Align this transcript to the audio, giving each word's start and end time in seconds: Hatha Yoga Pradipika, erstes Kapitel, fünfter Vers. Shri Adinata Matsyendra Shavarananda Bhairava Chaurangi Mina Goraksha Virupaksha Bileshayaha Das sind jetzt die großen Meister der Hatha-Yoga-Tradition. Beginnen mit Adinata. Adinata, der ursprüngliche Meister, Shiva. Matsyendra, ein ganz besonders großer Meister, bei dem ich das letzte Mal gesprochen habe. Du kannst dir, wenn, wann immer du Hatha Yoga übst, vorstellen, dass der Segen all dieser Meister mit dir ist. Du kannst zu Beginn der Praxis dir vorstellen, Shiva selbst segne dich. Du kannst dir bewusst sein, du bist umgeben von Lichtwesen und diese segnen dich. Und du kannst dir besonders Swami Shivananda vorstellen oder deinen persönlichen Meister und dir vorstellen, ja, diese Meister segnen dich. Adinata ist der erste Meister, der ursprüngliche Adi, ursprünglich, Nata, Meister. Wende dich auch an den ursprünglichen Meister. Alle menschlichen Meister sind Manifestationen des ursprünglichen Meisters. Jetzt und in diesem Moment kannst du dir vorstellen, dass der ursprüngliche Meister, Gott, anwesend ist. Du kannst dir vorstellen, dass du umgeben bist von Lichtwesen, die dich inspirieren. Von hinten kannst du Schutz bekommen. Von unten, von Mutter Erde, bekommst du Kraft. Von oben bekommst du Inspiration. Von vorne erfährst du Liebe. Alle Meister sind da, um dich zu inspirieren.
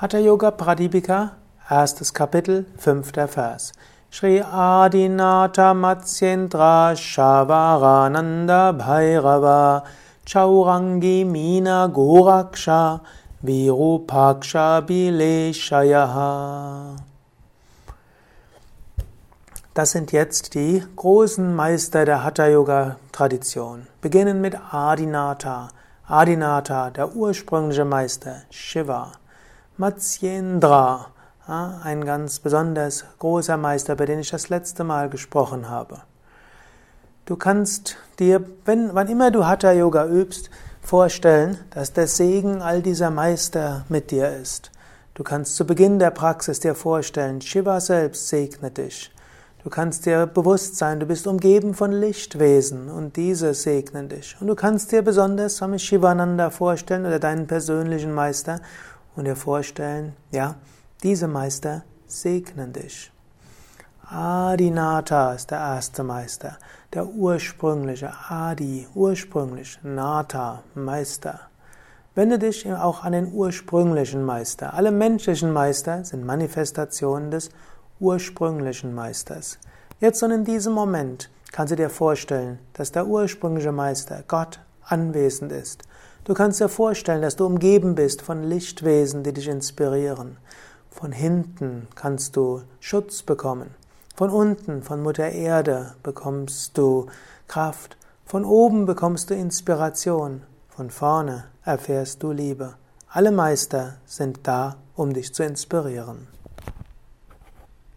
Hatha 0.00 0.18
Yoga 0.18 0.50
Pradipika, 0.50 1.32
erstes 1.68 2.14
Kapitel, 2.14 2.64
fünfter 2.78 3.28
Vers. 3.28 3.74
Shri 4.08 4.40
Adinata 4.40 5.74
Matsyendra 5.74 6.96
Shavarananda 6.96 8.72
Bhairava 8.78 9.84
Chaurangi 10.24 11.26
Mina 11.26 11.86
Goraksha 11.92 13.02
Virupaksha 13.44 14.80
Bileshayaha 14.86 16.96
Das 19.74 19.90
sind 19.90 20.12
jetzt 20.12 20.54
die 20.54 20.82
großen 20.96 21.54
Meister 21.54 22.06
der 22.06 22.24
Hatha-Yoga-Tradition. 22.24 23.86
Beginnen 24.00 24.40
mit 24.40 24.56
Adinata. 24.72 25.68
Adinata, 26.08 26.88
der 26.88 27.14
ursprüngliche 27.14 27.84
Meister, 27.84 28.44
Shiva. 28.48 29.12
Matsyendra, 29.80 31.06
ein 31.46 32.04
ganz 32.04 32.38
besonders 32.38 33.06
großer 33.18 33.56
Meister, 33.56 33.96
bei 33.96 34.04
dem 34.04 34.18
ich 34.18 34.28
das 34.28 34.50
letzte 34.50 34.84
Mal 34.84 35.08
gesprochen 35.08 35.70
habe. 35.70 36.02
Du 37.24 37.36
kannst 37.36 37.96
dir, 38.18 38.44
wenn, 38.66 38.94
wann 38.94 39.08
immer 39.08 39.30
du 39.30 39.46
Hatha 39.46 39.72
Yoga 39.72 40.06
übst, 40.06 40.50
vorstellen, 40.82 41.56
dass 41.70 41.94
der 41.94 42.08
Segen 42.08 42.60
all 42.60 42.82
dieser 42.82 43.10
Meister 43.10 43.86
mit 43.88 44.10
dir 44.10 44.28
ist. 44.36 44.70
Du 45.14 45.22
kannst 45.22 45.56
zu 45.56 45.66
Beginn 45.66 45.98
der 45.98 46.10
Praxis 46.10 46.60
dir 46.60 46.74
vorstellen, 46.74 47.40
Shiva 47.40 47.80
selbst 47.80 48.28
segne 48.28 48.70
dich. 48.70 49.10
Du 49.64 49.70
kannst 49.70 50.04
dir 50.04 50.26
bewusst 50.26 50.76
sein, 50.76 51.00
du 51.00 51.06
bist 51.06 51.26
umgeben 51.26 51.72
von 51.72 51.92
Lichtwesen 51.92 52.90
und 52.90 53.16
diese 53.16 53.54
segnen 53.54 54.10
dich. 54.10 54.36
Und 54.40 54.46
du 54.46 54.54
kannst 54.54 54.92
dir 54.92 55.00
besonders 55.00 55.56
Swami 55.56 55.78
Shivananda 55.78 56.50
vorstellen 56.50 57.06
oder 57.06 57.18
deinen 57.18 57.46
persönlichen 57.46 58.12
Meister 58.12 58.60
und 59.16 59.24
dir 59.24 59.36
vorstellen, 59.36 60.14
ja, 60.30 60.56
diese 61.02 61.28
Meister 61.28 61.82
segnen 62.06 62.72
dich. 62.72 63.10
Adinata 64.12 65.34
ist 65.34 65.50
der 65.52 65.58
erste 65.58 66.02
Meister, 66.02 66.58
der 66.92 67.06
ursprüngliche 67.06 68.12
Adi, 68.28 68.88
ursprünglich, 68.94 69.78
Nata, 69.82 70.64
Meister. 70.74 71.40
Wende 72.16 72.40
dich 72.40 72.70
auch 72.70 73.04
an 73.04 73.12
den 73.12 73.32
ursprünglichen 73.32 74.24
Meister. 74.24 74.74
Alle 74.74 74.90
menschlichen 74.90 75.52
Meister 75.52 76.04
sind 76.04 76.26
Manifestationen 76.26 77.30
des 77.30 77.50
ursprünglichen 78.00 78.94
Meisters. 78.94 79.58
Jetzt 80.00 80.22
und 80.24 80.32
in 80.32 80.44
diesem 80.44 80.72
Moment 80.72 81.30
kannst 81.52 81.70
du 81.70 81.76
dir 81.76 81.90
vorstellen, 81.90 82.58
dass 82.72 82.90
der 82.90 83.06
ursprüngliche 83.06 83.70
Meister, 83.70 84.24
Gott, 84.26 84.58
anwesend 84.82 85.52
ist. 85.52 85.84
Du 86.30 86.34
kannst 86.34 86.60
dir 86.60 86.68
vorstellen, 86.68 87.22
dass 87.22 87.34
du 87.34 87.44
umgeben 87.44 87.96
bist 87.96 88.22
von 88.22 88.44
Lichtwesen, 88.44 89.24
die 89.24 89.32
dich 89.32 89.48
inspirieren. 89.48 90.36
Von 90.88 91.10
hinten 91.10 91.88
kannst 91.96 92.36
du 92.36 92.62
Schutz 92.78 93.24
bekommen. 93.24 93.74
Von 94.14 94.30
unten, 94.30 94.84
von 94.84 95.02
Mutter 95.02 95.28
Erde, 95.28 95.94
bekommst 96.04 96.78
du 96.78 97.06
Kraft. 97.48 97.96
Von 98.24 98.44
oben 98.44 98.86
bekommst 98.86 99.30
du 99.30 99.34
Inspiration. 99.34 100.42
Von 100.68 100.90
vorne 100.90 101.46
erfährst 101.64 102.22
du 102.22 102.30
Liebe. 102.30 102.74
Alle 103.08 103.32
Meister 103.32 103.94
sind 104.06 104.38
da, 104.44 104.76
um 104.94 105.12
dich 105.12 105.34
zu 105.34 105.42
inspirieren. 105.42 106.28